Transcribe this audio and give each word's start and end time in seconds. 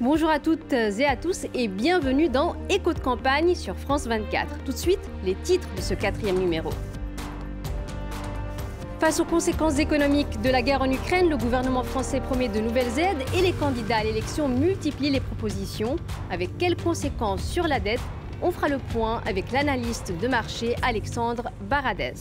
Bonjour 0.00 0.30
à 0.30 0.38
toutes 0.38 0.72
et 0.72 1.04
à 1.04 1.14
tous 1.14 1.46
et 1.52 1.68
bienvenue 1.68 2.30
dans 2.30 2.56
Écho 2.70 2.94
de 2.94 2.98
campagne 2.98 3.54
sur 3.54 3.76
France 3.76 4.06
24. 4.06 4.64
Tout 4.64 4.72
de 4.72 4.76
suite, 4.76 5.00
les 5.24 5.34
titres 5.34 5.68
de 5.76 5.82
ce 5.82 5.92
quatrième 5.92 6.38
numéro. 6.38 6.70
Face 8.98 9.20
aux 9.20 9.24
conséquences 9.24 9.78
économiques 9.78 10.40
de 10.42 10.50
la 10.50 10.62
guerre 10.62 10.82
en 10.82 10.90
Ukraine, 10.90 11.28
le 11.28 11.36
gouvernement 11.36 11.82
français 11.82 12.20
promet 12.20 12.48
de 12.48 12.60
nouvelles 12.60 12.98
aides 12.98 13.24
et 13.36 13.42
les 13.42 13.52
candidats 13.52 13.98
à 13.98 14.04
l'élection 14.04 14.48
multiplient 14.48 15.10
les 15.10 15.20
propositions. 15.20 15.96
Avec 16.30 16.56
quelles 16.58 16.76
conséquences 16.76 17.42
sur 17.42 17.66
la 17.66 17.78
dette? 17.78 18.00
On 18.42 18.50
fera 18.50 18.68
le 18.68 18.78
point 18.78 19.22
avec 19.26 19.52
l'analyste 19.52 20.12
de 20.18 20.28
marché 20.28 20.76
Alexandre 20.82 21.50
Baradez. 21.68 22.14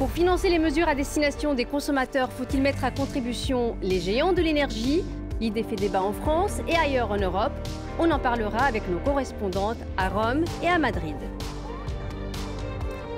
Pour 0.00 0.10
financer 0.10 0.48
les 0.48 0.58
mesures 0.58 0.88
à 0.88 0.94
destination 0.94 1.52
des 1.52 1.66
consommateurs, 1.66 2.32
faut-il 2.32 2.62
mettre 2.62 2.84
à 2.84 2.90
contribution 2.90 3.76
les 3.82 4.00
géants 4.00 4.32
de 4.32 4.40
l'énergie? 4.40 5.04
L'idée 5.42 5.62
fait 5.62 5.76
débat 5.76 6.02
en 6.02 6.14
France 6.14 6.60
et 6.66 6.74
ailleurs 6.74 7.10
en 7.10 7.18
Europe. 7.18 7.52
On 7.98 8.10
en 8.10 8.18
parlera 8.18 8.64
avec 8.64 8.88
nos 8.88 8.98
correspondantes 9.00 9.76
à 9.98 10.08
Rome 10.08 10.46
et 10.62 10.68
à 10.68 10.78
Madrid. 10.78 11.16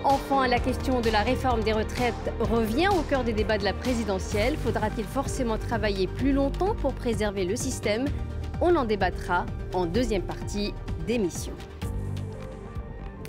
Enfin, 0.03 0.49
la 0.49 0.59
question 0.59 1.01
de 1.01 1.09
la 1.09 1.21
réforme 1.21 1.63
des 1.63 1.73
retraites 1.73 2.33
revient 2.41 2.89
au 2.89 3.03
cœur 3.03 3.23
des 3.23 3.33
débats 3.33 3.59
de 3.59 3.65
la 3.65 3.75
présidentielle. 3.75 4.57
Faudra-t-il 4.57 5.05
forcément 5.05 5.59
travailler 5.59 6.09
plus 6.09 6.33
longtemps 6.33 6.75
pour 6.75 6.95
préserver 6.95 7.45
le 7.45 7.55
système? 7.55 8.07
On 8.61 8.75
en 8.75 8.87
débattra 8.87 9.47
en 9.73 9.87
deuxième 9.87 10.23
partie 10.23 10.75
d'émission. 11.07 11.53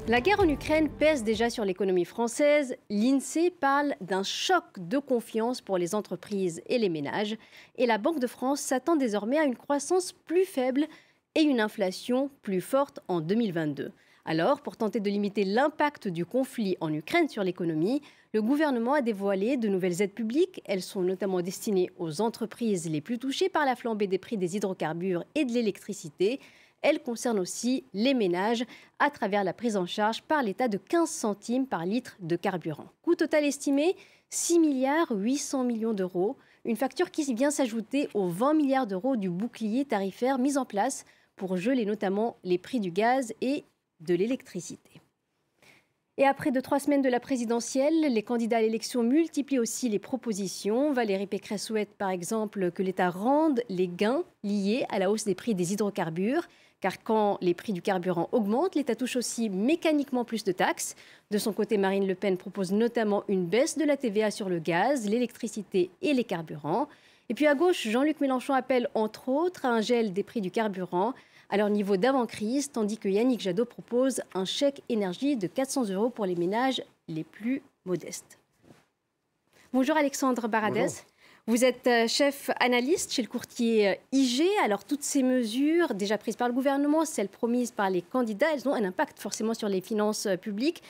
La 0.10 0.20
guerre 0.20 0.42
en 0.42 0.50
Ukraine 0.50 0.90
pèse 0.90 1.24
déjà 1.24 1.50
sur 1.50 1.64
l'économie 1.64 2.04
française. 2.04 2.76
L'INSEE 2.90 3.52
parle 3.52 3.96
d'un 4.02 4.24
choc 4.24 4.66
de 4.78 4.98
confiance 4.98 5.62
pour 5.62 5.78
les 5.78 5.96
entreprises 5.96 6.62
et 6.68 6.78
les 6.78 6.90
ménages. 6.90 7.38
Et 7.78 7.86
la 7.86 7.98
Banque 7.98 8.20
de 8.20 8.28
France 8.28 8.60
s'attend 8.60 8.98
désormais 8.98 9.38
à 9.38 9.46
une 9.46 9.56
croissance 9.56 10.12
plus 10.12 10.44
faible 10.44 10.88
et 11.36 11.42
une 11.44 11.62
inflation 11.62 12.30
plus 12.42 12.60
forte 12.60 13.00
en 13.08 13.22
2022. 13.22 13.94
Alors, 14.26 14.62
pour 14.62 14.76
tenter 14.76 15.00
de 15.00 15.10
limiter 15.10 15.46
l'impact 15.46 16.10
du 16.10 16.26
conflit 16.26 16.76
en 16.82 16.94
Ukraine 16.94 17.30
sur 17.30 17.44
l'économie, 17.44 18.02
le 18.34 18.42
gouvernement 18.42 18.96
a 18.96 19.02
dévoilé 19.02 19.56
de 19.56 19.70
nouvelles 19.70 20.02
aides 20.02 20.14
publiques. 20.14 20.62
Elles 20.66 20.82
sont 20.82 21.02
notamment 21.02 21.42
destinées 21.42 21.92
aux 21.98 22.20
entreprises 22.20 22.90
les 22.90 23.00
plus 23.00 23.20
touchées 23.20 23.48
par 23.48 23.66
la 23.66 23.78
flambée 23.78 24.08
des 24.08 24.18
prix 24.18 24.36
des 24.36 24.58
hydrocarbures 24.58 25.24
et 25.36 25.46
de 25.46 25.54
l'électricité. 25.54 26.42
Elle 26.84 27.02
concerne 27.02 27.40
aussi 27.40 27.86
les 27.94 28.14
ménages 28.14 28.66
à 29.00 29.10
travers 29.10 29.46
la 29.46 29.54
prise 29.54 29.78
en 29.78 29.86
charge 29.86 30.22
par 30.22 30.44
l'État 30.44 30.68
de 30.68 30.78
15 30.78 31.10
centimes 31.10 31.66
par 31.66 31.86
litre 31.86 32.18
de 32.20 32.36
carburant. 32.36 32.88
Coût 33.02 33.16
total 33.16 33.46
estimé 33.46 33.96
6 34.30 34.60
milliards 34.60 35.12
800 35.12 35.64
millions 35.64 35.94
d'euros, 35.94 36.36
une 36.66 36.76
facture 36.76 37.10
qui 37.10 37.34
vient 37.34 37.52
s'ajouter 37.52 38.10
aux 38.14 38.28
20 38.28 38.54
milliards 38.54 38.88
d'euros 38.88 39.16
du 39.16 39.30
bouclier 39.30 39.86
tarifaire 39.86 40.38
mis 40.40 40.58
en 40.58 40.66
place 40.66 41.06
pour 41.38 41.56
geler 41.56 41.86
notamment 41.86 42.36
les 42.44 42.58
prix 42.58 42.82
du 42.82 42.92
gaz 42.92 43.34
et 43.40 43.64
de 44.02 44.14
l'électricité. 44.14 45.02
Et 46.18 46.26
après 46.26 46.52
deux, 46.52 46.62
trois 46.62 46.80
semaines 46.80 47.02
de 47.02 47.10
la 47.10 47.20
présidentielle, 47.20 48.02
les 48.02 48.22
candidats 48.22 48.58
à 48.58 48.62
l'élection 48.62 49.02
multiplient 49.02 49.58
aussi 49.58 49.90
les 49.90 49.98
propositions. 49.98 50.94
Valérie 50.94 51.26
Pécresse 51.26 51.66
souhaite 51.66 51.96
par 51.96 52.12
exemple 52.12 52.72
que 52.72 52.84
l'État 52.84 53.10
rende 53.10 53.62
les 53.68 53.88
gains 53.88 54.24
liés 54.44 54.86
à 54.90 55.00
la 55.00 55.10
hausse 55.10 55.24
des 55.24 55.34
prix 55.34 55.56
des 55.56 55.74
hydrocarbures 55.74 56.48
car 56.84 57.02
quand 57.02 57.38
les 57.40 57.54
prix 57.54 57.72
du 57.72 57.82
carburant 57.82 58.28
augmentent, 58.34 58.76
l'État 58.76 58.94
touche 58.94 59.16
aussi 59.16 59.50
mécaniquement 59.50 60.26
plus 60.26 60.44
de 60.44 60.52
taxes. 60.52 60.98
De 61.32 61.38
son 61.38 61.54
côté, 61.54 61.78
Marine 61.78 62.06
Le 62.06 62.14
Pen 62.14 62.36
propose 62.36 62.74
notamment 62.74 63.24
une 63.30 63.46
baisse 63.46 63.78
de 63.78 63.86
la 63.86 63.96
TVA 63.96 64.32
sur 64.32 64.50
le 64.50 64.60
gaz, 64.60 65.08
l'électricité 65.08 65.92
et 66.02 66.14
les 66.14 66.26
carburants. 66.26 66.90
Et 67.30 67.36
puis 67.36 67.48
à 67.48 67.56
gauche, 67.56 67.88
Jean-Luc 67.88 68.20
Mélenchon 68.20 68.54
appelle 68.54 68.90
entre 68.96 69.30
autres 69.30 69.66
à 69.66 69.70
un 69.70 69.80
gel 69.80 70.12
des 70.12 70.24
prix 70.24 70.42
du 70.42 70.52
carburant 70.52 71.14
à 71.50 71.56
leur 71.56 71.70
niveau 71.70 71.96
d'avant-crise, 71.96 72.70
tandis 72.70 72.98
que 72.98 73.08
Yannick 73.08 73.40
Jadot 73.40 73.64
propose 73.64 74.22
un 74.34 74.44
chèque 74.44 74.82
énergie 74.90 75.38
de 75.38 75.48
400 75.48 75.86
euros 75.86 76.10
pour 76.10 76.26
les 76.26 76.36
ménages 76.36 76.84
les 77.08 77.24
plus 77.24 77.62
modestes. 77.86 78.40
Bonjour 79.72 79.96
Alexandre 79.96 80.50
Baradez. 80.50 80.88
Vous 81.46 81.66
êtes 81.66 81.88
euh, 81.88 82.08
chef 82.08 82.52
analyste 82.62 83.12
chez 83.12 83.22
le 83.22 83.28
courtier 83.28 83.90
euh, 83.90 83.96
IG. 84.14 84.44
Alors, 84.64 84.86
toutes 84.86 85.04
ces 85.04 85.24
mesures 85.24 85.94
déjà 85.94 86.18
prises 86.18 86.38
par 86.38 86.48
le 86.48 86.54
gouvernement, 86.54 87.04
celles 87.04 87.28
promises 87.28 87.72
par 87.72 87.90
les 87.90 88.02
candidats, 88.02 88.48
elles 88.54 88.66
ont 88.66 88.74
un 88.74 88.86
impact 88.86 89.20
forcément 89.20 89.54
sur 89.54 89.68
les 89.68 89.82
finances 89.82 90.26
euh, 90.26 90.38
publiques. 90.38 90.82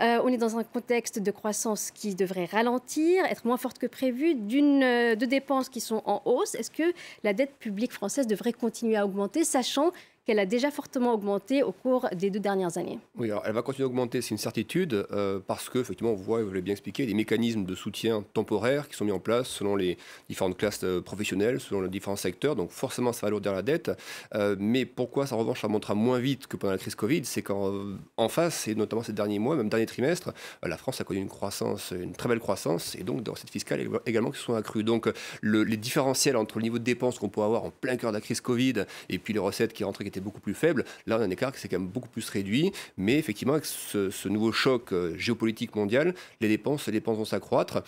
on 0.00 0.26
est 0.28 0.36
dans 0.36 0.58
un 0.58 0.64
contexte 0.64 1.20
de 1.20 1.30
croissance 1.30 1.92
qui 1.92 2.16
devrait 2.16 2.46
ralentir, 2.46 3.24
être 3.26 3.44
moins 3.44 3.56
forte 3.56 3.78
que 3.78 3.86
prévu, 3.86 4.34
de 4.34 5.24
dépenses 5.26 5.68
qui 5.68 5.80
sont 5.80 6.02
en 6.06 6.22
hausse. 6.24 6.56
Est-ce 6.56 6.72
que 6.72 6.92
la 7.22 7.32
dette 7.32 7.54
publique 7.60 7.92
française 7.92 8.26
devrait 8.26 8.52
continuer 8.52 8.96
à 8.96 9.04
augmenter, 9.04 9.44
sachant 9.44 9.92
qu'elle 10.24 10.38
a 10.38 10.46
déjà 10.46 10.70
fortement 10.70 11.14
augmenté 11.14 11.62
au 11.62 11.72
cours 11.72 12.08
des 12.12 12.30
deux 12.30 12.40
dernières 12.40 12.76
années. 12.76 12.98
Oui, 13.16 13.30
alors 13.30 13.42
elle 13.46 13.54
va 13.54 13.62
continuer 13.62 13.84
à 13.84 13.88
augmenter, 13.88 14.20
c'est 14.20 14.30
une 14.30 14.38
certitude, 14.38 15.06
euh, 15.12 15.40
parce 15.46 15.68
que 15.68 15.78
effectivement, 15.78 16.12
on 16.12 16.16
voit, 16.16 16.42
vous 16.42 16.48
l'avez 16.48 16.62
bien 16.62 16.72
expliqué, 16.72 17.06
des 17.06 17.14
mécanismes 17.14 17.64
de 17.64 17.74
soutien 17.74 18.24
temporaire 18.34 18.88
qui 18.88 18.96
sont 18.96 19.04
mis 19.04 19.12
en 19.12 19.18
place 19.18 19.48
selon 19.48 19.76
les 19.76 19.96
différentes 20.28 20.56
classes 20.56 20.84
euh, 20.84 21.00
professionnelles, 21.00 21.60
selon 21.60 21.80
les 21.80 21.88
différents 21.88 22.16
secteurs. 22.16 22.54
Donc 22.56 22.70
forcément, 22.70 23.12
ça 23.12 23.22
va 23.22 23.28
alourdir 23.28 23.52
la 23.52 23.62
dette. 23.62 23.90
Euh, 24.34 24.56
mais 24.58 24.84
pourquoi, 24.84 25.26
ça, 25.26 25.36
en 25.36 25.38
revanche, 25.38 25.62
ça 25.62 25.68
montera 25.68 25.94
moins 25.94 26.18
vite 26.18 26.46
que 26.46 26.56
pendant 26.56 26.72
la 26.72 26.78
crise 26.78 26.94
Covid 26.94 27.24
C'est 27.24 27.42
qu'en 27.42 28.28
face, 28.28 28.68
et 28.68 28.74
notamment 28.74 29.02
ces 29.02 29.12
derniers 29.12 29.38
mois, 29.38 29.56
même 29.56 29.68
dernier 29.68 29.86
trimestre, 29.86 30.32
la 30.62 30.76
France 30.76 31.00
a 31.00 31.04
connu 31.04 31.20
une 31.20 31.28
croissance, 31.28 31.92
une 31.92 32.12
très 32.12 32.28
belle 32.28 32.40
croissance, 32.40 32.94
et 32.94 33.04
donc 33.04 33.22
dans 33.22 33.34
cette 33.34 33.50
fiscale 33.50 33.88
également 34.06 34.30
qui 34.30 34.40
sont 34.40 34.54
accrues. 34.54 34.84
Donc 34.84 35.10
le, 35.40 35.64
les 35.64 35.76
différentiels 35.76 36.36
entre 36.36 36.58
le 36.58 36.62
niveau 36.62 36.78
de 36.78 36.84
dépenses 36.84 37.18
qu'on 37.18 37.28
peut 37.28 37.42
avoir 37.42 37.64
en 37.64 37.70
plein 37.70 37.96
cœur 37.96 38.12
de 38.12 38.16
la 38.16 38.20
crise 38.20 38.40
Covid 38.40 38.84
et 39.08 39.18
puis 39.18 39.32
les 39.32 39.38
recettes 39.38 39.72
qui 39.72 39.84
rentraient 39.84 40.04
était 40.10 40.20
beaucoup 40.20 40.40
plus 40.40 40.54
faible. 40.54 40.84
Là, 41.06 41.16
on 41.18 41.22
a 41.22 41.24
un 41.24 41.30
écart 41.30 41.52
qui 41.52 41.60
s'est 41.60 41.68
quand 41.68 41.78
même 41.78 41.88
beaucoup 41.88 42.08
plus 42.08 42.28
réduit. 42.28 42.72
Mais 42.96 43.18
effectivement, 43.18 43.54
avec 43.54 43.64
ce, 43.64 44.28
nouveau 44.28 44.52
choc 44.52 44.92
euh, 44.92 45.16
géopolitique 45.16 45.74
mondial, 45.74 46.14
les 46.40 46.48
dépenses, 46.48 46.86
les 46.86 46.92
dépenses 46.92 47.16
vont 47.16 47.24
s'accroître. 47.24 47.82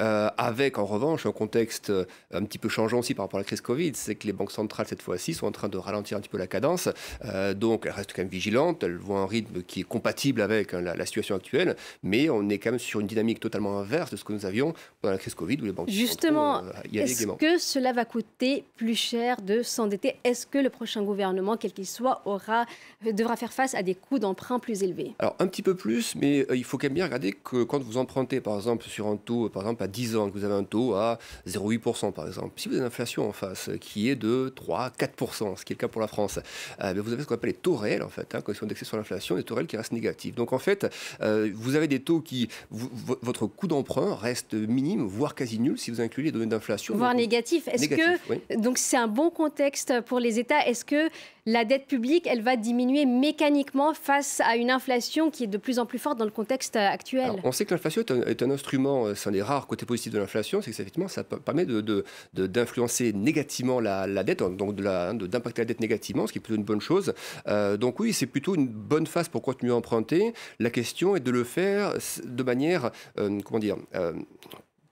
Euh, 0.00 0.28
avec 0.36 0.78
en 0.78 0.84
revanche 0.84 1.26
un 1.26 1.32
contexte 1.32 1.90
euh, 1.90 2.04
un 2.32 2.44
petit 2.44 2.58
peu 2.58 2.68
changeant 2.68 2.98
aussi 2.98 3.14
par 3.14 3.24
rapport 3.24 3.38
à 3.38 3.42
la 3.42 3.44
crise 3.44 3.60
Covid, 3.60 3.92
c'est 3.94 4.14
que 4.14 4.26
les 4.26 4.32
banques 4.32 4.52
centrales 4.52 4.86
cette 4.86 5.02
fois-ci 5.02 5.34
sont 5.34 5.46
en 5.46 5.52
train 5.52 5.68
de 5.68 5.78
ralentir 5.78 6.16
un 6.16 6.20
petit 6.20 6.28
peu 6.28 6.38
la 6.38 6.46
cadence. 6.46 6.88
donc 7.56 7.86
elles 7.86 7.92
restent 7.92 8.12
quand 8.12 8.22
même 8.22 8.28
vigilantes, 8.28 8.82
elles 8.82 8.96
voient 8.96 9.20
un 9.20 9.26
rythme 9.26 9.62
qui 9.62 9.80
est 9.80 9.84
compatible 9.84 10.40
avec 10.42 10.74
hein, 10.74 10.80
la, 10.80 11.06
situation 11.06 11.34
actuelle, 11.34 11.76
mais 12.02 12.30
on 12.30 12.48
est 12.48 12.58
quand 12.58 12.70
même 12.70 12.78
sur 12.78 13.00
une 13.00 13.06
dynamique 13.06 13.40
totalement 13.40 13.78
inverse 13.78 14.10
de 14.10 14.16
ce 14.16 14.24
que 14.24 14.32
nous 14.32 14.46
avions 14.46 14.74
pendant 15.00 15.12
la 15.12 15.18
crise 15.18 15.34
Covid 15.34 15.58
où 15.62 15.64
les 15.64 15.72
banques 15.72 15.88
Justement, 15.88 16.62
est-ce 16.92 17.26
que 17.26 17.58
cela 17.58 17.92
va 17.92 18.04
coûter 18.04 18.64
plus 18.76 18.94
cher 18.94 19.40
de 19.40 19.62
s'endetter? 19.62 20.16
Est-ce 20.24 20.46
que 20.46 20.58
le 20.58 20.70
prochain 20.70 21.02
gouvernement, 21.02 21.56
quel 21.68 21.74
qu'il 21.74 21.86
soit, 21.86 22.22
aura, 22.24 22.66
devra 23.04 23.36
faire 23.36 23.52
face 23.52 23.74
à 23.74 23.82
des 23.82 23.94
coûts 23.94 24.18
d'emprunt 24.18 24.58
plus 24.58 24.82
élevés 24.82 25.12
Alors, 25.18 25.36
un 25.38 25.46
petit 25.46 25.62
peu 25.62 25.74
plus, 25.74 26.14
mais 26.14 26.46
euh, 26.50 26.56
il 26.56 26.64
faut 26.64 26.78
quand 26.78 26.86
même 26.86 26.94
bien 26.94 27.04
regarder 27.04 27.32
que 27.32 27.62
quand 27.64 27.82
vous 27.82 27.96
empruntez, 27.96 28.40
par 28.40 28.56
exemple, 28.56 28.84
sur 28.84 29.06
un 29.06 29.16
taux, 29.16 29.48
par 29.48 29.62
exemple, 29.62 29.82
à 29.82 29.88
10 29.88 30.16
ans, 30.16 30.30
que 30.30 30.38
vous 30.38 30.44
avez 30.44 30.54
un 30.54 30.64
taux 30.64 30.94
à 30.94 31.18
0,8%, 31.46 32.12
par 32.12 32.26
exemple, 32.26 32.52
si 32.56 32.68
vous 32.68 32.74
avez 32.74 32.80
une 32.80 32.86
inflation 32.86 33.28
en 33.28 33.32
face 33.32 33.70
qui 33.80 34.08
est 34.08 34.16
de 34.16 34.52
3, 34.54 34.90
4%, 34.98 35.56
ce 35.56 35.64
qui 35.64 35.72
est 35.72 35.76
le 35.76 35.80
cas 35.80 35.88
pour 35.88 36.00
la 36.00 36.08
France, 36.08 36.38
euh, 36.80 36.94
ben, 36.94 37.00
vous 37.00 37.12
avez 37.12 37.22
ce 37.22 37.28
qu'on 37.28 37.34
appelle 37.34 37.50
les 37.50 37.56
taux 37.56 37.76
réels, 37.76 38.02
en 38.02 38.08
fait, 38.08 38.34
hein, 38.34 38.40
quand 38.40 38.52
ils 38.52 38.56
sont 38.56 38.64
indexés 38.64 38.84
sur 38.84 38.96
l'inflation, 38.96 39.36
des 39.36 39.42
taux 39.42 39.54
réels 39.54 39.66
qui 39.66 39.76
restent 39.76 39.92
négatifs. 39.92 40.34
Donc, 40.34 40.52
en 40.52 40.58
fait, 40.58 40.86
euh, 41.20 41.50
vous 41.54 41.76
avez 41.76 41.88
des 41.88 42.00
taux 42.00 42.20
qui, 42.20 42.48
votre 42.70 43.46
coût 43.46 43.66
d'emprunt 43.66 44.14
reste 44.14 44.54
minime, 44.54 45.06
voire 45.06 45.34
quasi 45.34 45.58
nul, 45.58 45.78
si 45.78 45.90
vous 45.90 46.00
incluez 46.00 46.24
les 46.24 46.32
données 46.32 46.46
d'inflation. 46.46 46.96
Voire 46.96 47.14
négatif. 47.14 47.68
Est-ce 47.68 47.88
que, 47.88 48.56
donc, 48.56 48.78
c'est 48.78 48.96
un 48.96 49.08
bon 49.08 49.30
contexte 49.30 50.00
pour 50.02 50.20
les 50.20 50.38
États? 50.38 50.66
Est-ce 50.66 50.84
que 50.84 51.08
la 51.48 51.64
dette 51.64 51.86
publique, 51.86 52.26
elle 52.26 52.42
va 52.42 52.56
diminuer 52.56 53.06
mécaniquement 53.06 53.94
face 53.94 54.42
à 54.44 54.56
une 54.56 54.70
inflation 54.70 55.30
qui 55.30 55.44
est 55.44 55.48
de 55.48 55.56
plus 55.56 55.78
en 55.78 55.86
plus 55.86 55.98
forte 55.98 56.18
dans 56.18 56.26
le 56.26 56.30
contexte 56.30 56.76
actuel. 56.76 57.40
on 57.42 57.52
sait 57.52 57.64
que 57.64 57.72
l'inflation 57.72 58.02
est, 58.26 58.42
un 58.42 58.50
instrument, 58.50 59.06
euh, 59.06 59.14
c'est 59.14 59.30
un 59.30 59.32
des 59.32 59.40
rares 59.40 59.66
côtés 59.66 59.86
positifs 59.86 60.12
de 60.12 60.18
l'inflation, 60.18 60.60
c'est 60.60 60.70
que 60.70 60.76
effectivement, 60.82 61.08
ça 61.08 61.24
permet 61.24 61.64
d'influencer 62.34 63.14
négativement 63.14 63.80
la, 63.80 64.06
dette, 64.24 64.40
donc 64.40 64.74
d'impacter 64.74 65.62
la 65.62 65.66
dette 65.66 65.80
négativement, 65.80 66.26
ce 66.26 66.32
qui 66.32 66.38
est 66.38 66.42
plutôt 66.42 66.58
une 66.58 66.66
bonne 66.66 66.82
chose. 66.82 67.14
Euh, 67.46 67.78
donc 67.78 67.98
oui, 67.98 68.12
c'est 68.12 68.26
plutôt 68.26 68.54
une 68.54 68.68
bonne 68.68 69.06
phase 69.06 69.30
pour 69.30 69.40
continuer 69.40 69.72
à 69.72 69.76
emprunter. 69.76 70.34
La 70.58 70.68
question 70.68 71.16
est 71.16 71.20
de 71.20 71.30
le 71.30 71.44
faire 71.44 71.94
de 72.24 72.42
manière, 72.42 72.90
euh, 73.18 73.40
comment 73.42 73.58
dire, 73.58 73.76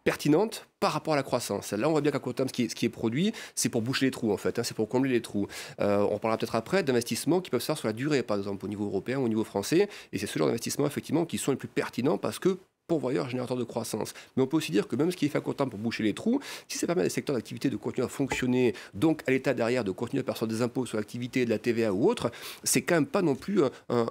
pertinente 0.06 0.68
par 0.78 0.92
rapport 0.92 1.14
à 1.14 1.16
la 1.16 1.24
croissance. 1.24 1.72
Là, 1.72 1.88
on 1.88 1.90
voit 1.90 2.00
bien 2.00 2.12
qu'à 2.12 2.20
court 2.20 2.32
terme, 2.32 2.48
ce 2.48 2.52
qui 2.52 2.86
est, 2.86 2.88
produit, 2.88 3.32
c'est 3.56 3.68
pour 3.68 3.82
boucher 3.82 4.06
les 4.06 4.12
trous, 4.12 4.32
en 4.32 4.36
fait. 4.36 4.56
Hein, 4.56 4.62
c'est 4.62 4.76
pour 4.76 4.88
combler 4.88 5.10
les 5.10 5.20
trous. 5.20 5.48
Euh, 5.80 6.06
on 6.08 6.18
parlera 6.18 6.38
peut-être 6.38 6.54
après 6.54 6.84
d'investissements 6.84 7.40
qui 7.40 7.50
peuvent 7.50 7.60
se 7.60 7.66
faire 7.66 7.76
sur 7.76 7.88
la 7.88 7.92
durée, 7.92 8.22
par 8.22 8.36
exemple, 8.36 8.64
au 8.64 8.68
niveau 8.68 8.86
européen, 8.86 9.18
au 9.18 9.26
niveau 9.26 9.42
français. 9.42 9.88
Et 10.12 10.18
c'est 10.18 10.28
ce 10.28 10.38
genre 10.38 10.46
d'investissements, 10.46 10.86
effectivement, 10.86 11.24
qui 11.24 11.38
sont 11.38 11.50
les 11.50 11.56
plus 11.56 11.66
pertinents 11.66 12.18
parce 12.18 12.38
que 12.38 12.56
pourvoyeur 12.86 13.28
générateur 13.28 13.56
de 13.56 13.64
croissance. 13.64 14.14
Mais 14.36 14.42
on 14.42 14.46
peut 14.46 14.56
aussi 14.56 14.72
dire 14.72 14.88
que 14.88 14.96
même 14.96 15.10
ce 15.10 15.16
qui 15.16 15.26
est 15.26 15.28
fait 15.28 15.38
à 15.38 15.40
court 15.40 15.54
terme 15.54 15.70
pour 15.70 15.78
boucher 15.78 16.02
les 16.02 16.14
trous, 16.14 16.40
si 16.68 16.78
ça 16.78 16.86
permet 16.86 17.02
à 17.02 17.04
des 17.04 17.10
secteurs 17.10 17.34
d'activité 17.34 17.70
de 17.70 17.76
continuer 17.76 18.06
à 18.06 18.08
fonctionner, 18.08 18.74
donc 18.94 19.22
à 19.26 19.30
l'État 19.30 19.54
derrière 19.54 19.84
de 19.84 19.90
continuer 19.90 20.20
à 20.20 20.24
percevoir 20.24 20.48
des 20.48 20.62
impôts 20.62 20.86
sur 20.86 20.96
l'activité, 20.96 21.44
de 21.44 21.50
la 21.50 21.58
TVA 21.58 21.92
ou 21.92 22.08
autre, 22.08 22.30
c'est 22.64 22.82
quand 22.82 22.94
même 22.94 23.06
pas 23.06 23.22
non 23.22 23.34
plus 23.34 23.62
un, 23.88 24.06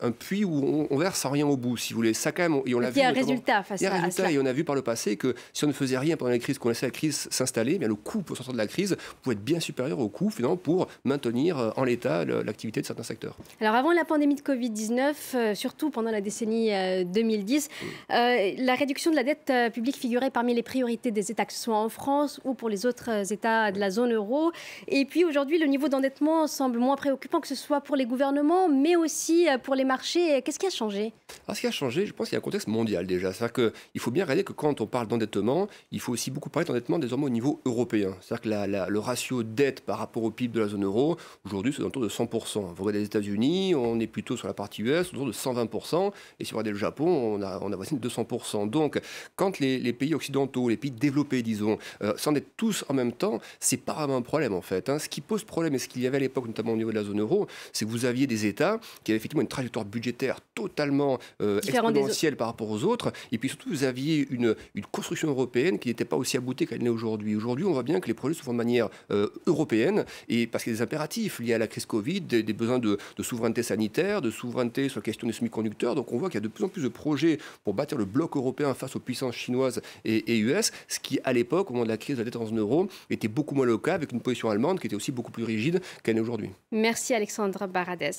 un, 0.00 0.10
puits 0.12 0.44
où 0.44 0.86
on, 0.90 0.96
verse 0.96 1.20
sans 1.20 1.30
rien 1.30 1.46
au 1.46 1.56
bout, 1.56 1.76
si 1.76 1.92
vous 1.92 1.98
voulez. 1.98 2.14
Ça 2.14 2.32
quand 2.32 2.42
même, 2.42 2.62
et 2.66 2.74
on 2.74 2.78
l'a 2.78 2.90
vu. 2.90 3.00
Il 3.00 3.02
y 3.02 3.04
a 3.04 3.08
un 3.08 3.12
résultat 3.12 3.62
face 3.62 3.80
il 3.80 3.84
y 3.84 3.86
a 3.86 3.94
un 3.94 4.00
résultat, 4.00 4.30
Et 4.30 4.38
on 4.38 4.46
a 4.46 4.52
vu 4.52 4.64
par 4.64 4.74
le 4.74 4.82
passé 4.82 5.16
que 5.16 5.34
si 5.52 5.64
on 5.64 5.68
ne 5.68 5.72
faisait 5.72 5.98
rien 5.98 6.16
pendant 6.16 6.30
la 6.30 6.38
crise, 6.38 6.58
qu'on 6.58 6.68
laissait 6.68 6.86
la 6.86 6.92
crise 6.92 7.28
s'installer, 7.30 7.78
bien 7.78 7.88
le 7.88 7.94
coût 7.94 8.22
pour 8.22 8.36
sortir 8.36 8.52
de 8.52 8.58
la 8.58 8.66
crise 8.66 8.96
pouvait 9.22 9.34
être 9.34 9.44
bien 9.44 9.60
supérieur 9.60 9.98
au 9.98 10.08
coût 10.08 10.30
finalement 10.30 10.56
pour 10.56 10.88
maintenir 11.04 11.58
euh, 11.58 11.70
en 11.76 11.84
l'état 11.84 12.24
l'activité 12.24 12.80
de 12.80 12.86
certains 12.86 13.02
secteurs. 13.02 13.36
Alors 13.60 13.74
avant 13.74 13.92
la 13.92 14.04
pandémie 14.04 14.34
de 14.34 14.40
Covid-19, 14.40 15.14
euh, 15.34 15.54
surtout 15.54 15.90
pendant 15.90 16.10
la 16.10 16.20
décennie 16.20 16.70
2010, 17.06 17.68
euh, 18.10 18.52
la 18.58 18.74
réduction 18.74 19.10
de 19.10 19.16
la 19.16 19.24
dette 19.24 19.52
publique 19.72 19.96
figurait 19.96 20.30
parmi 20.30 20.54
les 20.54 20.62
priorités 20.62 21.10
des 21.10 21.30
États, 21.30 21.44
que 21.44 21.52
ce 21.52 21.60
soit 21.60 21.76
en 21.76 21.88
France 21.88 22.40
ou 22.44 22.54
pour 22.54 22.68
les 22.68 22.86
autres 22.86 23.32
États 23.32 23.72
de 23.72 23.78
la 23.78 23.90
zone 23.90 24.12
euro. 24.12 24.52
Et 24.88 25.04
puis 25.04 25.24
aujourd'hui, 25.24 25.58
le 25.58 25.66
niveau 25.66 25.88
d'endettement 25.88 26.46
semble 26.46 26.78
moins 26.78 26.96
préoccupant 26.96 27.40
que 27.40 27.48
ce 27.48 27.54
soit 27.54 27.80
pour 27.80 27.96
les 27.96 28.06
gouvernements, 28.06 28.68
mais 28.68 28.96
aussi 28.96 29.46
pour 29.62 29.74
les 29.74 29.84
marchés. 29.84 30.42
Qu'est-ce 30.42 30.58
qui 30.58 30.66
a 30.66 30.70
changé? 30.70 31.12
Alors, 31.46 31.56
Ce 31.56 31.60
qui 31.60 31.66
a 31.66 31.70
changé, 31.70 32.06
je 32.06 32.12
pense 32.12 32.28
qu'il 32.28 32.36
y 32.36 32.36
a 32.36 32.40
un 32.40 32.42
contexte 32.42 32.68
mondial 32.68 33.06
déjà. 33.06 33.32
C'est-à-dire 33.32 33.70
qu'il 33.70 34.00
faut 34.00 34.10
bien 34.10 34.24
réaliser 34.24 34.44
que 34.44 34.52
quand 34.52 34.80
on 34.80 34.86
parle 34.86 35.06
d'endettement, 35.06 35.68
il 35.90 36.00
faut 36.00 36.12
aussi 36.12 36.30
beaucoup 36.30 36.50
parler 36.50 36.66
d'endettement 36.66 36.98
désormais 36.98 37.26
au 37.26 37.30
niveau 37.30 37.60
européen. 37.64 38.16
C'est-à-dire 38.20 38.42
que 38.42 38.90
le 38.90 38.98
ratio 38.98 39.42
dette 39.42 39.80
par 39.80 39.98
rapport 39.98 40.22
au 40.22 40.30
PIB 40.30 40.54
de 40.54 40.60
la 40.60 40.68
zone 40.68 40.84
euro, 40.84 41.16
aujourd'hui, 41.44 41.72
c'est 41.76 41.82
autour 41.82 42.02
de 42.02 42.08
100%. 42.08 42.74
Vous 42.74 42.84
regardez 42.84 43.00
les 43.00 43.06
États-Unis, 43.06 43.74
on 43.74 43.98
est 44.00 44.06
plutôt 44.06 44.36
sur 44.36 44.48
la 44.48 44.54
partie 44.54 44.82
US, 44.82 45.12
autour 45.12 45.26
de 45.26 45.32
120%. 45.32 46.12
Et 46.38 46.44
si 46.44 46.52
vous 46.52 46.58
regardez 46.58 46.72
le 46.72 46.76
Japon, 46.76 47.06
on 47.06 47.42
a, 47.42 47.58
on 47.64 47.72
a 47.72 47.76
voici 47.76 47.94
200%. 47.94 48.68
Donc, 48.68 49.00
quand 49.36 49.58
les, 49.58 49.92
pays 49.92 50.14
occidentaux, 50.14 50.68
les 50.68 50.76
pays 50.76 50.90
développés, 50.90 51.42
disons, 51.42 51.78
euh, 52.02 52.14
s'endettent 52.16 52.56
tous 52.56 52.84
en 52.88 52.94
même 52.94 53.12
temps, 53.12 53.40
c'est 53.60 53.76
pas 53.76 53.94
vraiment 53.94 54.16
un 54.16 54.22
problème 54.22 54.54
en 54.54 54.62
fait. 54.62 54.88
Hein. 54.88 54.98
Ce 54.98 55.08
qui 55.08 55.20
pose 55.20 55.44
problème, 55.44 55.74
et 55.74 55.78
ce 55.78 55.88
qu'il 55.88 56.02
y 56.02 56.06
avait 56.06 56.16
à 56.16 56.20
l'époque, 56.20 56.46
notamment 56.46 56.72
au 56.72 56.76
niveau 56.76 56.90
de 56.90 56.96
la 56.96 57.04
zone 57.04 57.20
euro, 57.20 57.46
c'est 57.72 57.84
que 57.84 57.90
vous 57.90 58.04
aviez 58.04 58.26
des 58.26 58.46
États 58.46 58.80
qui 59.04 59.12
avaient 59.12 59.16
effectivement 59.16 59.42
une 59.42 59.48
trajectoire 59.48 59.84
budgétaire 59.84 60.40
totalement 60.54 61.18
euh, 61.40 61.60
exponentielle 61.60 62.36
par 62.36 62.48
rapport 62.48 62.70
aux 62.70 62.84
autres. 62.84 63.12
Et 63.30 63.38
puis 63.38 63.48
surtout, 63.48 63.70
vous 63.70 63.84
aviez 63.84 64.26
une, 64.30 64.54
une 64.74 64.86
construction 64.86 65.28
européenne 65.28 65.78
qui 65.78 65.88
n'était 65.88 66.04
pas 66.04 66.16
aussi 66.16 66.36
aboutie 66.36 66.66
qu'elle 66.66 66.82
n'est 66.82 66.88
aujourd'hui. 66.88 67.36
Aujourd'hui, 67.36 67.64
on 67.64 67.72
voit 67.72 67.82
bien 67.82 68.00
que 68.00 68.08
les 68.08 68.14
projets 68.14 68.34
se 68.34 68.42
font 68.42 68.52
de 68.52 68.58
manière 68.58 68.88
euh, 69.10 69.28
européenne, 69.46 70.04
et 70.28 70.46
parce 70.46 70.64
qu'il 70.64 70.72
y 70.72 70.76
a 70.76 70.78
des 70.78 70.82
impératifs 70.82 71.40
liés 71.40 71.54
à 71.54 71.58
la 71.58 71.66
crise 71.66 71.86
Covid, 71.86 72.20
des, 72.20 72.42
besoins 72.52 72.78
de, 72.78 72.98
souveraineté 73.20 73.62
sanitaire, 73.62 74.20
de 74.20 74.30
souveraineté 74.30 74.88
sur 74.88 75.00
la 75.00 75.04
question 75.04 75.26
des 75.26 75.32
semi-conducteurs. 75.32 75.94
Donc 75.94 76.12
on 76.12 76.18
voit 76.18 76.28
qu'il 76.28 76.36
y 76.36 76.42
a 76.44 76.46
de 76.46 76.48
plus 76.48 76.64
en 76.64 76.68
plus 76.68 76.82
de 76.82 76.88
projets 76.88 77.38
pour 77.64 77.74
bâtir 77.74 77.98
le 77.98 78.04
bloc 78.04 78.36
européen 78.36 78.74
face 78.74 78.96
aux 78.96 79.00
puissances 79.00 79.34
chinoises 79.34 79.80
et, 80.04 80.38
US, 80.38 80.72
ce 80.88 81.00
qui, 81.00 81.20
à 81.24 81.32
l'époque, 81.32 81.70
au 81.70 81.74
moment 81.74 81.84
de 81.84 81.90
la 81.90 81.96
crise 81.96 82.16
de 82.16 82.22
la 82.22 82.24
dette 82.24 82.36
en 82.36 82.50
euro, 82.52 82.88
était 83.10 83.28
beaucoup 83.28 83.54
moins 83.54 83.66
le 83.66 83.78
cas, 83.78 83.94
avec 83.94 84.12
une 84.12 84.20
position 84.20 84.50
allemande 84.50 84.80
qui 84.80 84.86
était 84.86 84.96
aussi 84.96 85.12
beaucoup 85.12 85.32
plus 85.32 85.44
rigide 85.44 85.80
qu'elle 86.02 86.16
n'est 86.16 86.20
aujourd'hui. 86.20 86.50
Merci 86.70 87.14
Alexandre 87.14 87.66
Baradez. 87.66 88.10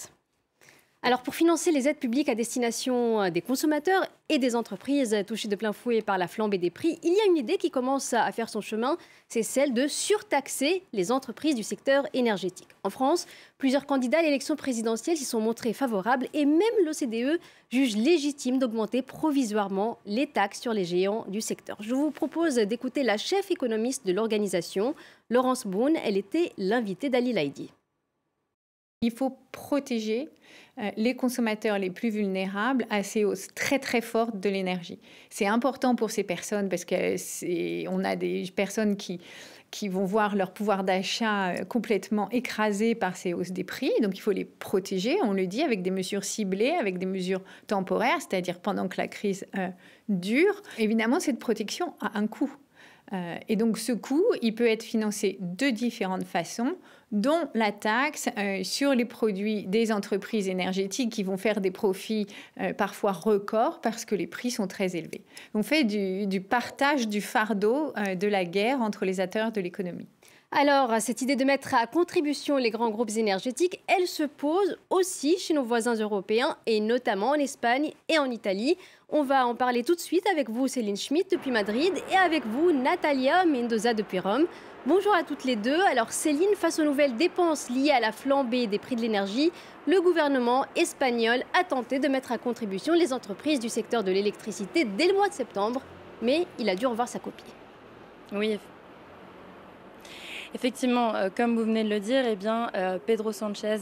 Alors 1.06 1.22
pour 1.22 1.36
financer 1.36 1.74
les 1.74 1.90
aides 1.90 2.00
publiques 2.00 2.30
à 2.30 2.36
destination 2.36 3.24
euh, 3.24 3.30
des 3.30 3.42
consommateurs 3.42 4.08
et 4.30 4.40
des 4.40 4.56
entreprises 4.56 5.14
touchées 5.28 5.50
de 5.50 5.58
plein 5.58 5.74
fouet 5.74 6.02
par 6.02 6.18
la 6.18 6.30
flambée 6.30 6.58
des 6.58 6.70
prix, 6.70 6.98
il 7.04 7.12
y 7.12 7.20
a 7.20 7.26
une 7.26 7.36
idée 7.36 7.58
qui 7.58 7.72
commence 7.72 8.14
à 8.14 8.32
faire 8.32 8.48
son 8.48 8.62
chemin, 8.62 8.96
c'est 9.28 9.44
celle 9.44 9.74
de 9.74 9.86
surtaxer 9.88 10.82
les 10.94 11.12
entreprises 11.12 11.56
du 11.56 11.64
secteur 11.64 12.08
énergétique. 12.14 12.70
En 12.86 12.90
France, 12.90 13.26
plusieurs 13.58 13.86
candidats 13.86 14.20
à 14.20 14.22
l'élection 14.22 14.56
présidentielle 14.56 15.18
s'y 15.18 15.26
sont 15.26 15.42
montrés 15.42 15.74
favorables 15.74 16.30
et 16.34 16.46
même 16.46 16.62
l'OCDE 16.86 17.38
juge 17.70 17.98
légitime 17.98 18.58
d'augmenter 18.58 19.02
provisoirement 19.02 20.00
les 20.06 20.28
taxes 20.28 20.62
sur 20.62 20.72
les 20.72 20.86
géants 20.86 21.26
du 21.28 21.42
secteur. 21.42 21.76
Je 21.82 21.94
vous 21.94 22.12
propose 22.12 22.56
d'écouter 22.56 23.04
la 23.04 23.18
chef 23.18 23.52
économiste 23.52 24.08
de 24.08 24.14
l'organisation, 24.14 24.96
Laurence 25.30 25.68
Boone. 25.68 25.98
Elle 26.06 26.16
était 26.16 26.54
l'invitée 26.58 27.10
d'Ali 27.10 27.34
Laïdi. 27.34 27.72
Il 29.04 29.12
faut 29.12 29.38
protéger 29.52 30.30
euh, 30.80 30.90
les 30.96 31.14
consommateurs 31.14 31.78
les 31.78 31.90
plus 31.90 32.10
vulnérables 32.10 32.86
à 32.90 33.04
ces 33.04 33.26
hausses 33.26 33.50
très 33.54 33.78
très 33.78 34.00
fortes 34.00 34.40
de 34.40 34.50
l'énergie. 34.50 34.98
C'est 35.30 35.46
important 35.46 35.94
pour 35.94 36.10
ces 36.10 36.24
personnes 36.24 36.70
parce 36.70 36.86
qu'on 36.86 38.04
a 38.06 38.16
des 38.16 38.52
personnes 38.56 38.96
qui, 38.96 39.20
vont 39.90 40.06
voir 40.06 40.38
leur 40.38 40.54
pouvoir 40.54 40.86
d'achat 40.86 41.50
euh, 41.50 41.66
complètement 41.66 42.30
écrasé 42.30 42.96
par 42.96 43.18
ces 43.18 43.34
hausses 43.34 43.52
des 43.52 43.66
prix. 43.66 43.92
Donc 44.02 44.18
il 44.18 44.22
faut 44.22 44.32
les 44.32 44.46
protéger, 44.46 45.18
on 45.22 45.34
le 45.34 45.48
dit, 45.48 45.64
avec 45.64 45.82
des 45.82 45.92
mesures 45.92 46.24
ciblées, 46.24 46.72
avec 46.80 46.98
des 46.98 47.06
mesures 47.06 47.42
temporaires, 47.68 48.22
c'est-à-dire 48.22 48.60
pendant 48.60 48.88
que 48.88 48.96
la 48.98 49.10
crise 49.10 49.46
euh, 49.58 49.68
dure. 50.08 50.62
Évidemment, 50.78 51.20
cette 51.20 51.40
protection 51.40 51.94
a 52.00 52.18
un 52.18 52.28
coût. 52.28 52.56
Et 53.48 53.56
donc 53.56 53.78
ce 53.78 53.92
coût, 53.92 54.24
il 54.42 54.56
peut 54.56 54.68
être 54.68 54.82
financé 54.82 55.38
de 55.40 55.70
différentes 55.70 56.24
façons 56.24 56.76
dont 57.14 57.48
la 57.54 57.72
taxe 57.72 58.28
euh, 58.38 58.64
sur 58.64 58.94
les 58.94 59.06
produits 59.06 59.68
des 59.68 59.92
entreprises 59.92 60.50
énergétiques 60.50 61.12
qui 61.12 61.24
vont 61.24 61.38
faire 61.38 61.62
des 61.62 61.72
profits 61.72 62.26
euh, 62.60 62.74
parfois 62.74 63.12
records 63.12 63.80
parce 63.82 64.04
que 64.04 64.16
les 64.16 64.26
prix 64.26 64.50
sont 64.50 64.68
très 64.68 64.96
élevés. 64.96 65.24
On 65.54 65.62
fait 65.62 65.84
du, 65.84 66.42
partage 66.42 67.08
du 67.08 67.22
fardeau 67.22 67.94
euh, 67.98 68.16
de 68.16 68.28
la 68.28 68.46
guerre 68.46 68.82
entre 68.82 69.06
les 69.06 69.20
acteurs 69.20 69.52
de 69.52 69.62
l'économie. 69.62 70.08
Alors, 70.56 70.92
cette 71.02 71.24
idée 71.24 71.36
de 71.36 71.46
mettre 71.46 71.74
à 71.74 71.88
contribution 71.88 72.58
les 72.58 72.70
grands 72.70 72.92
groupes 72.92 73.10
énergétiques, 73.18 73.82
elle 73.88 74.06
se 74.06 74.22
pose 74.22 74.78
aussi 74.92 75.40
chez 75.40 75.56
nos 75.56 75.64
voisins 75.64 75.96
européens 75.96 76.58
et 76.68 76.80
notamment 76.80 77.30
en 77.30 77.34
Espagne 77.34 77.92
et 78.08 78.20
en 78.20 78.30
Italie. 78.30 78.78
On 79.10 79.24
va 79.24 79.48
en 79.48 79.56
parler 79.56 79.84
tout 79.84 79.96
de 79.96 80.00
suite 80.00 80.28
avec 80.32 80.52
vous, 80.52 80.68
Céline 80.68 80.96
Schmitt, 80.96 81.32
depuis 81.32 81.50
Madrid, 81.50 81.94
et 82.12 82.18
avec 82.18 82.46
vous, 82.46 82.72
Natalia 82.72 83.46
Mendoza, 83.46 83.96
depuis 83.96 84.20
Rome. 84.20 84.46
Bonjour 84.86 85.16
à 85.16 85.24
toutes 85.24 85.44
les 85.44 85.56
deux. 85.56 85.82
Alors 85.90 86.12
Céline, 86.12 86.54
face 86.56 86.78
aux 86.78 86.84
nouvelles 86.84 87.16
dépenses 87.16 87.72
liées 87.72 87.90
à 87.90 88.00
la 88.00 88.12
flambée 88.12 88.68
des 88.68 88.78
prix 88.78 88.96
de 88.96 89.02
l'énergie, 89.02 89.52
le 89.88 90.02
gouvernement 90.02 90.68
espagnol 90.76 91.42
a 91.60 91.64
tenté 91.64 91.98
de 91.98 92.08
mettre 92.08 92.32
à 92.32 92.38
contribution 92.38 92.94
les 92.94 93.12
entreprises 93.12 93.60
du 93.60 93.70
secteur 93.70 94.04
de 94.04 94.12
l'électricité 94.12 94.86
dès 94.86 95.08
le 95.08 95.16
mois 95.16 95.30
de 95.30 95.34
septembre, 95.34 95.82
mais 96.22 96.46
il 96.60 96.70
a 96.70 96.76
dû 96.76 96.86
revoir 96.86 97.08
sa 97.08 97.18
copie. 97.18 97.44
Oui, 98.32 98.60
Effectivement, 100.56 101.16
euh, 101.16 101.30
comme 101.36 101.56
vous 101.58 101.64
venez 101.64 101.84
de 101.84 101.90
le 101.90 102.00
dire, 102.00 102.24
eh 102.28 102.36
bien, 102.36 102.70
euh, 102.76 102.98
Pedro 103.04 103.32
Sanchez, 103.32 103.78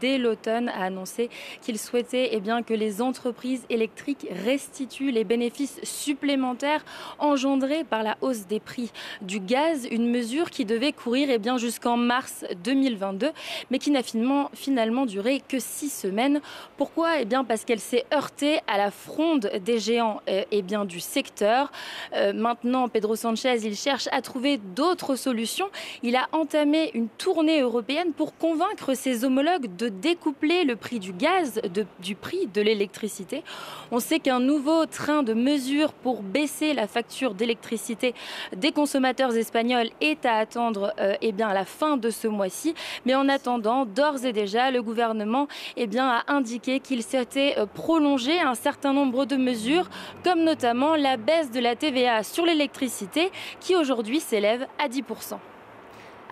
dès 0.00 0.18
l'automne, 0.18 0.68
a 0.68 0.84
annoncé 0.84 1.30
qu'il 1.62 1.78
souhaitait 1.78 2.30
eh 2.32 2.40
bien, 2.40 2.62
que 2.62 2.74
les 2.74 3.00
entreprises 3.00 3.64
électriques 3.70 4.26
restituent 4.44 5.10
les 5.10 5.24
bénéfices 5.24 5.80
supplémentaires 5.82 6.84
engendrés 7.18 7.84
par 7.84 8.02
la 8.02 8.16
hausse 8.20 8.46
des 8.46 8.60
prix 8.60 8.92
du 9.22 9.40
gaz, 9.40 9.86
une 9.90 10.10
mesure 10.10 10.50
qui 10.50 10.64
devait 10.64 10.92
courir 10.92 11.28
eh 11.30 11.38
bien, 11.38 11.56
jusqu'en 11.56 11.96
mars 11.96 12.44
2022, 12.64 13.30
mais 13.70 13.78
qui 13.78 13.90
n'a 13.90 14.02
finalement, 14.02 15.06
duré 15.06 15.42
que 15.46 15.58
six 15.58 15.90
semaines. 15.90 16.40
Pourquoi? 16.76 17.20
Eh 17.20 17.24
bien, 17.24 17.44
Parce 17.44 17.64
qu'elle 17.64 17.80
s'est 17.80 18.04
heurtée 18.12 18.60
à 18.66 18.76
la 18.76 18.90
fronde 18.90 19.50
des 19.64 19.78
géants 19.78 20.20
eh 20.26 20.62
bien, 20.62 20.84
du 20.84 21.00
secteur. 21.00 21.72
Euh, 22.14 22.32
maintenant, 22.32 22.88
Pedro 22.88 23.16
Sanchez, 23.16 23.58
il 23.64 23.76
cherche 23.76 24.08
à 24.12 24.20
trouver 24.22 24.58
d'autres 24.58 25.16
solutions 25.16 25.68
il 26.02 26.16
a 26.16 26.28
entamé 26.32 26.90
une 26.94 27.08
tournée 27.08 27.60
européenne 27.60 28.12
pour 28.12 28.36
convaincre 28.36 28.94
ses 28.94 29.24
homologues 29.24 29.74
de 29.76 29.88
découpler 29.88 30.64
le 30.64 30.76
prix 30.76 30.98
du 30.98 31.12
gaz 31.12 31.60
du 32.00 32.14
prix 32.14 32.46
de 32.46 32.60
l'électricité. 32.60 33.42
On 33.90 34.00
sait 34.00 34.18
qu'un 34.18 34.40
nouveau 34.40 34.86
train 34.86 35.22
de 35.22 35.34
mesures 35.34 35.92
pour 35.92 36.22
baisser 36.22 36.74
la 36.74 36.86
facture 36.86 37.34
d'électricité 37.34 38.14
des 38.56 38.72
consommateurs 38.72 39.34
espagnols 39.36 39.90
est 40.00 40.26
à 40.26 40.36
attendre 40.36 40.92
euh, 40.98 41.14
eh 41.20 41.32
bien, 41.32 41.48
à 41.48 41.54
la 41.54 41.64
fin 41.64 41.96
de 41.96 42.10
ce 42.10 42.26
mois-ci. 42.28 42.74
Mais 43.06 43.14
en 43.14 43.28
attendant, 43.28 43.86
d'ores 43.86 44.24
et 44.24 44.32
déjà, 44.32 44.70
le 44.70 44.82
gouvernement 44.82 45.46
eh 45.76 45.88
a 45.98 46.24
indiqué 46.28 46.80
qu'il 46.80 47.02
s'était 47.02 47.54
euh, 47.58 47.66
prolongé 47.66 48.40
un 48.40 48.54
certain 48.54 48.92
nombre 48.92 49.24
de 49.26 49.36
mesures, 49.36 49.88
comme 50.24 50.42
notamment 50.42 50.96
la 50.96 51.16
baisse 51.16 51.50
de 51.50 51.60
la 51.60 51.76
TVA 51.76 52.22
sur 52.22 52.44
l'électricité, 52.46 53.30
qui 53.60 53.76
aujourd'hui 53.76 54.20
s'élève 54.20 54.66
à 54.78 54.88
10%. 54.88 55.38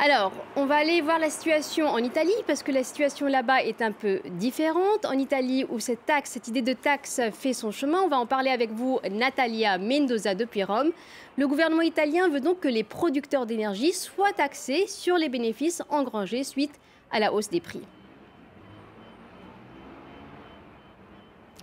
Alors, 0.02 0.33
on 0.57 0.64
va 0.64 0.76
aller 0.76 1.02
voir 1.02 1.19
la 1.19 1.28
situation 1.28 1.87
en 1.87 1.99
Italie 1.99 2.33
parce 2.47 2.62
que 2.62 2.73
la 2.73 2.83
situation 2.85 3.26
là-bas 3.26 3.64
est 3.64 3.83
un 3.83 3.92
peu 3.92 4.21
différente. 4.30 5.04
En 5.04 5.12
Italie, 5.12 5.66
où 5.69 5.78
cette 5.78 6.07
taxe, 6.07 6.30
cette 6.30 6.49
idée 6.49 6.62
de 6.62 6.73
taxe 6.73 7.21
fait 7.35 7.52
son 7.52 7.71
chemin, 7.71 8.00
on 8.00 8.09
va 8.09 8.19
en 8.19 8.25
parler 8.25 8.49
avec 8.49 8.71
vous, 8.71 8.99
Natalia 9.11 9.76
Mendoza 9.76 10.35
depuis 10.35 10.64
Rome. 10.64 10.92
Le 11.37 11.47
gouvernement 11.47 11.83
italien 11.83 12.30
veut 12.30 12.40
donc 12.40 12.61
que 12.61 12.69
les 12.69 12.83
producteurs 12.83 13.45
d'énergie 13.45 13.92
soient 13.92 14.33
taxés 14.33 14.87
sur 14.87 15.19
les 15.19 15.28
bénéfices 15.28 15.83
engrangés 15.90 16.45
suite 16.45 16.80
à 17.11 17.21
la 17.21 17.35
hausse 17.35 17.50
des 17.50 17.61
prix. 17.61 17.83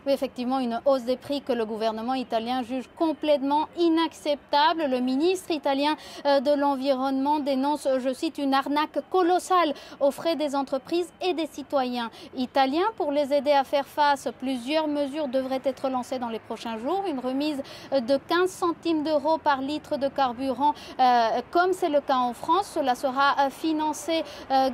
Effectivement, 0.09 0.59
une 0.59 0.79
hausse 0.85 1.03
des 1.03 1.17
prix 1.17 1.41
que 1.41 1.51
le 1.51 1.65
gouvernement 1.65 2.13
italien 2.13 2.63
juge 2.63 2.85
complètement 2.97 3.67
inacceptable. 3.77 4.85
Le 4.89 4.99
ministre 4.99 5.51
italien 5.51 5.95
euh, 6.25 6.39
de 6.39 6.51
l'Environnement 6.51 7.39
dénonce, 7.39 7.87
je 7.99 8.13
cite, 8.13 8.37
une 8.37 8.53
arnaque 8.53 8.99
colossale 9.11 9.73
aux 9.99 10.11
frais 10.11 10.37
des 10.37 10.55
entreprises 10.55 11.09
et 11.21 11.33
des 11.33 11.47
citoyens 11.47 12.09
italiens. 12.35 12.85
Pour 12.95 13.11
les 13.11 13.33
aider 13.33 13.51
à 13.51 13.65
faire 13.65 13.85
face, 13.85 14.29
plusieurs 14.39 14.87
mesures 14.87 15.27
devraient 15.27 15.61
être 15.65 15.89
lancées 15.89 16.19
dans 16.19 16.29
les 16.29 16.39
prochains 16.39 16.77
jours. 16.77 17.03
Une 17.09 17.19
remise 17.19 17.61
de 17.91 18.17
15 18.29 18.49
centimes 18.49 19.03
d'euros 19.03 19.37
par 19.37 19.61
litre 19.61 19.97
de 19.97 20.07
carburant, 20.07 20.73
euh, 20.99 21.41
comme 21.51 21.73
c'est 21.73 21.89
le 21.89 21.99
cas 21.99 22.17
en 22.17 22.33
France. 22.33 22.71
Cela 22.75 22.95
sera 22.95 23.35
euh, 23.39 23.49
financé 23.49 24.23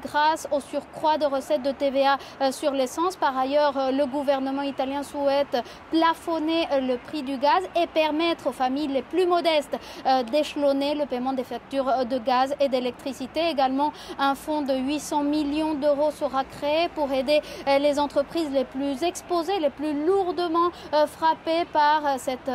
grâce 0.03 0.47
au 0.51 0.59
surcroît 0.59 1.17
de 1.17 1.25
recettes 1.25 1.63
de 1.63 1.71
TVA 1.71 2.17
sur 2.51 2.71
l'essence. 2.71 3.15
Par 3.15 3.37
ailleurs, 3.37 3.91
le 3.91 4.05
gouvernement 4.05 4.61
italien 4.61 5.03
souhaite 5.03 5.22
souhaite 5.23 5.63
plafonner 5.91 6.67
euh, 6.71 6.79
le 6.81 6.97
prix 6.97 7.23
du 7.23 7.37
gaz 7.37 7.63
et 7.75 7.87
permettre 7.87 8.47
aux 8.47 8.51
familles 8.51 8.87
les 8.87 9.01
plus 9.01 9.25
modestes 9.25 9.77
euh, 10.05 10.23
d'échelonner 10.23 10.95
le 10.95 11.05
paiement 11.05 11.33
des 11.33 11.43
factures 11.43 11.87
euh, 11.87 12.03
de 12.03 12.17
gaz 12.17 12.53
et 12.59 12.67
d'électricité. 12.69 13.49
Également, 13.49 13.93
un 14.19 14.35
fonds 14.35 14.61
de 14.61 14.73
800 14.73 15.23
millions 15.23 15.75
d'euros 15.75 16.11
sera 16.11 16.43
créé 16.43 16.89
pour 16.95 17.11
aider 17.11 17.41
les 17.67 17.99
entreprises 17.99 18.49
les 18.51 18.65
plus 18.65 19.03
exposées, 19.03 19.59
les 19.59 19.69
plus 19.69 20.05
lourdement 20.05 20.69
frappées 21.07 21.65
par 21.71 22.19
cette 22.19 22.49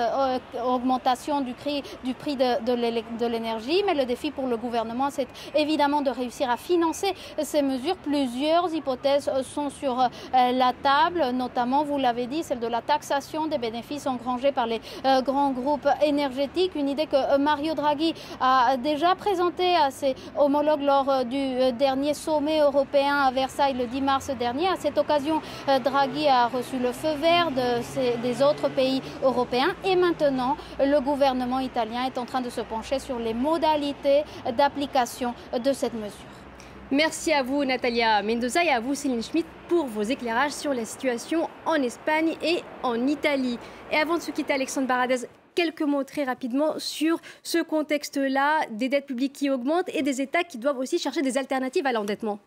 augmentation 0.65 1.41
du 1.41 1.53
prix, 1.53 1.83
du 2.05 2.15
prix 2.15 2.37
de, 2.37 3.27
l'énergie. 3.27 3.83
Mais 3.87 3.95
le 3.95 4.05
défi 4.05 4.31
pour 4.31 4.47
le 4.47 4.57
gouvernement, 4.57 5.09
c'est 5.11 5.29
évidemment 5.55 6.03
de 6.03 6.11
réussir 6.11 6.51
à 6.51 6.57
financer 6.57 7.15
ces 7.43 7.63
mesures. 7.63 7.97
Plusieurs 7.97 8.73
hypothèses 8.75 9.31
sont 9.43 9.71
sur 9.71 9.97
la 10.33 10.73
table, 10.83 11.31
notamment, 11.35 11.85
vous 11.85 11.99
l'avez 11.99 12.27
dit, 12.27 12.43
de 12.59 12.67
la 12.67 12.83
taxation 12.83 13.47
des 13.47 13.59
bénéfices 13.59 14.07
engrangés 14.07 14.53
par 14.53 14.67
les 14.67 14.81
euh, 15.05 15.23
grands 15.23 15.51
groupes 15.51 15.89
énergétiques. 16.05 16.75
Une 16.75 16.89
idée 16.89 17.07
que 17.07 17.17
euh, 17.17 17.39
Mario 17.39 17.75
Draghi 17.75 18.15
a 18.41 18.77
déjà 18.77 19.15
présentée 19.15 19.75
à 19.77 19.91
ses 19.91 20.15
homologues 20.37 20.83
lors 20.83 21.09
euh, 21.09 21.25
du 21.25 21.73
dernier 21.77 22.15
sommet 22.15 22.61
européen 22.61 23.17
à 23.17 23.31
Versailles 23.31 23.75
le 23.75 23.87
10 23.87 24.01
mars 24.01 24.31
dernier. 24.39 24.69
À 24.69 24.77
cette 24.77 24.99
occasion, 24.99 25.41
Draghi 25.85 26.29
a 26.29 26.47
reçu 26.49 26.79
le 26.79 26.93
feu 26.93 27.15
vert 27.21 27.51
de 27.51 28.19
des 28.23 28.43
autres 28.43 28.69
pays 28.69 29.03
européens 29.23 29.75
et 29.85 29.97
maintenant 29.97 30.57
le 30.79 31.01
gouvernement 31.01 31.61
italien 31.61 32.05
est 32.05 32.19
en 32.19 32.25
train 32.25 32.41
de 32.41 32.51
se 32.51 32.61
pencher 32.61 32.99
sur 32.99 33.19
les 33.19 33.35
modalités 33.35 34.25
d'application 34.57 35.35
de 35.53 35.73
cette 35.73 35.95
mesure. 35.95 36.48
Merci 36.91 37.35
à 37.35 37.43
vous 37.43 37.67
Natalia 37.67 38.23
Mendoza 38.23 38.65
et 38.65 38.71
à 38.71 38.81
vous 38.81 38.95
Céline 38.95 39.23
Schmitt 39.23 39.45
pour 39.69 39.85
vos 39.85 40.01
éclairages 40.01 40.53
sur 40.53 40.73
la 40.73 40.87
situation 40.87 41.51
en 41.67 41.75
Espagne 41.75 42.35
et 42.43 42.63
en 42.83 43.07
Italie. 43.07 43.59
Et 43.93 43.97
avant 43.97 44.17
de 44.17 44.23
se 44.23 44.31
quitter, 44.31 44.55
Alexandre 44.55 44.87
Baradez, 44.87 45.27
quelques 45.55 45.83
mots 45.83 46.05
très 46.05 46.25
rapidement 46.25 46.79
sur 46.79 47.21
ce 47.43 47.63
contexte-là 47.63 48.61
des 48.71 48.89
dettes 48.89 49.05
publiques 49.05 49.35
qui 49.35 49.51
augmentent 49.51 49.91
et 49.95 50.01
des 50.01 50.23
États 50.23 50.45
qui 50.45 50.57
doivent 50.57 50.79
aussi 50.79 50.99
chercher 50.99 51.21
des 51.21 51.37
alternatives 51.37 51.85
à 51.85 51.93
l'endettement. 51.93 52.39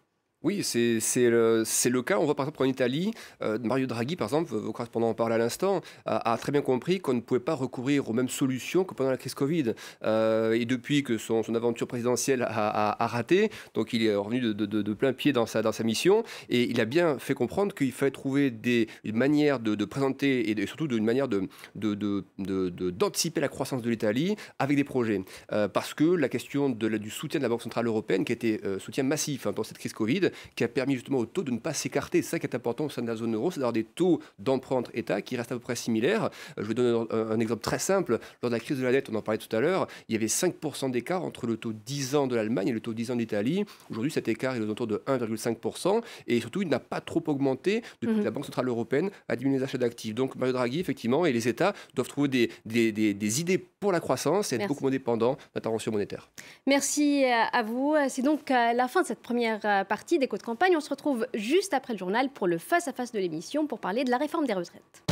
Oui, 0.44 0.64
c'est 0.64 1.00
le, 1.30 1.64
le, 1.86 2.02
cas. 2.02 2.18
On 2.18 2.26
voit 2.26 2.34
par 2.34 2.48
exemple 2.48 2.64
en 2.64 2.66
Italie, 2.66 3.12
euh, 3.44 3.60
Mario 3.62 3.86
Draghi, 3.86 4.16
par 4.16 4.26
exemple, 4.26 4.50
vos 4.52 4.72
correspondants 4.72 5.10
en 5.10 5.14
parlent 5.14 5.34
à 5.34 5.38
l'instant, 5.38 5.82
a, 6.08 6.36
très 6.42 6.52
bien 6.52 6.64
compris 6.64 7.00
qu'on 7.00 7.14
ne 7.14 7.20
pouvait 7.20 7.40
pas 7.40 7.54
recourir 7.54 8.10
aux 8.10 8.14
mêmes 8.14 8.28
solutions 8.28 8.84
que 8.84 8.96
pendant 8.96 9.12
la 9.12 9.18
crise 9.18 9.36
Covid. 9.36 9.76
Euh, 10.04 10.54
et 10.54 10.66
depuis 10.66 11.04
que 11.04 11.20
son, 11.20 11.44
aventure 11.54 11.86
présidentielle 11.86 12.42
a, 12.42 13.08
raté, 13.08 13.52
donc 13.76 13.94
il 13.94 14.04
est 14.04 14.16
revenu 14.16 14.40
de, 14.56 14.94
plein 14.94 15.14
pied 15.14 15.32
dans 15.32 15.46
sa, 15.46 15.62
dans 15.62 15.72
sa 15.72 15.84
mission, 15.84 16.24
et 16.50 16.64
il 16.64 16.82
a 16.82 16.86
bien 16.86 17.20
fait 17.20 17.36
comprendre 17.36 17.76
qu'il 17.76 17.92
fallait 17.92 18.10
trouver 18.10 18.50
des 18.50 18.88
manières 19.14 19.60
de, 19.60 19.86
présenter 19.86 20.50
et 20.50 20.66
surtout 20.66 20.88
une 20.88 21.06
manière 21.06 21.28
d'anticiper 21.76 23.42
la 23.42 23.48
croissance 23.48 23.84
de 23.84 23.90
l'Italie 23.92 24.36
avec 24.58 24.76
des 24.76 24.84
projets. 24.84 25.22
Euh, 25.52 25.68
parce 25.68 25.94
que 25.94 26.04
la 26.04 26.30
question 26.30 26.70
du 26.70 27.12
soutien 27.12 27.40
de 27.40 27.44
la 27.44 27.50
Banque 27.50 27.62
Centrale 27.62 27.86
Européenne, 27.86 28.26
qui 28.26 28.34
était 28.34 28.60
soutien 28.80 29.04
massif 29.04 29.46
hein, 29.46 29.52
dans 29.52 29.64
cette 29.64 29.78
crise 29.78 29.94
Covid, 29.94 30.31
qui 30.56 30.64
a 30.64 30.68
permis 30.68 30.96
justement 30.96 31.20
au 31.20 31.26
taux 31.26 31.44
de 31.44 31.52
ne 31.52 31.60
pas 31.60 31.74
s'écarter. 31.74 32.22
C'est 32.22 32.30
ça 32.32 32.40
qui 32.40 32.48
est 32.48 32.56
important 32.56 32.86
au 32.86 32.90
sein 32.90 33.02
de 33.02 33.08
la 33.08 33.16
zone 33.16 33.36
euro, 33.36 33.52
c'est 33.52 33.60
d'avoir 33.60 33.74
des 33.74 33.84
taux 33.84 34.20
d'emprunt 34.40 34.78
entre 34.78 34.92
États 34.94 35.22
qui 35.22 35.36
restent 35.36 35.52
à 35.52 35.56
peu 35.56 35.62
près 35.62 35.76
similaires. 35.76 36.30
Je 36.58 36.64
vais 36.64 36.74
donner 36.74 37.06
un, 37.12 37.40
exemple 37.40 37.62
très 37.62 37.80
simple. 37.80 38.20
Lors 38.42 38.50
de 38.50 38.56
la 38.56 38.60
crise 38.60 38.78
de 38.78 38.84
la 38.84 38.92
dette, 38.92 39.10
on 39.10 39.16
en 39.16 39.22
parlait 39.22 39.38
tout 39.38 39.54
à 39.56 39.60
l'heure, 39.60 39.88
il 40.10 40.14
y 40.14 40.16
avait 40.16 40.28
5% 40.28 40.92
d'écart 40.92 41.24
entre 41.24 41.48
le 41.48 41.58
taux 41.58 41.74
10 41.74 42.16
ans 42.16 42.28
de 42.28 42.36
l'Allemagne 42.36 42.70
et 42.70 42.72
le 42.72 42.80
taux 42.80 42.94
10 42.94 43.12
ans 43.12 43.16
d'Italie. 43.16 43.66
Aujourd'hui, 43.90 44.12
cet 44.12 44.28
écart 44.28 44.56
est 44.56 44.60
autour 44.62 44.88
de 44.88 45.02
1,5%. 45.08 46.02
Et 46.28 46.40
surtout, 46.40 46.62
il 46.62 46.68
n'a 46.68 46.80
pas 46.80 47.02
trop 47.02 47.24
augmenté 47.28 47.82
depuis 48.02 48.16
que 48.16 48.20
mhm. 48.20 48.26
la 48.26 48.32
Banque 48.32 48.46
Centrale 48.46 48.68
Européenne 48.68 49.10
a 49.28 49.36
diminué 49.36 49.58
les 49.58 49.64
achats 49.64 49.78
d'actifs. 49.78 50.16
Donc, 50.16 50.36
Mario 50.36 50.54
Draghi, 50.54 50.80
effectivement, 50.80 51.26
et 51.26 51.34
les 51.34 51.48
États 51.48 51.74
doivent 51.96 52.08
trouver 52.08 52.28
des, 52.28 52.52
des, 52.66 52.92
des, 52.92 53.42
idées 53.42 53.58
pour 53.58 53.92
la 53.92 54.00
croissance 54.00 54.52
et 54.52 54.56
être 54.56 54.68
beaucoup 54.68 54.84
moins 54.84 54.92
dépendants 54.92 55.38
d'intervention 55.54 55.92
monétaire. 55.92 56.30
Merci 56.68 57.26
à 57.26 57.64
vous. 57.64 57.96
C'est 58.10 58.22
donc 58.22 58.52
euh, 58.52 58.74
la 58.74 58.88
fin 58.88 59.02
de 59.02 59.08
cette 59.08 59.22
première 59.22 59.60
euh, 59.66 59.84
partie 59.84 60.20
d'écho 60.22 60.38
de 60.38 60.44
campagne. 60.44 60.78
On 60.78 60.82
se 60.82 60.90
retrouve 60.90 61.28
juste 61.34 61.74
après 61.74 61.94
le 61.94 62.00
journal 62.00 62.30
pour 62.30 62.48
le 62.48 62.58
face-à-face 62.58 63.12
de 63.12 63.20
l'émission 63.20 63.68
pour 63.68 63.80
parler 63.80 64.06
de 64.06 64.10
la 64.10 64.18
réforme 64.18 64.48
des 64.48 64.54
retraites. 64.54 65.11